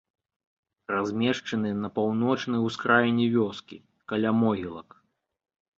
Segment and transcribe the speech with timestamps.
[0.93, 3.77] Размешчаны на паўночнай ускраіне вёскі,
[4.13, 4.89] каля могілак.